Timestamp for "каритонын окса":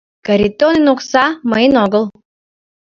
0.25-1.25